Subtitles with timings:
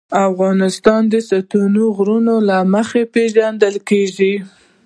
[0.29, 4.35] افغانستان د ستوني غرونه له مخې پېژندل کېږي.